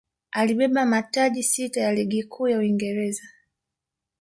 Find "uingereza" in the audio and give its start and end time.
2.59-3.23